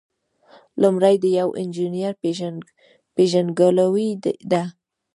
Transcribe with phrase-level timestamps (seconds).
[0.81, 2.13] لومړی د یو انجینر
[3.15, 4.09] پیژندګلوي
[4.51, 4.63] ده.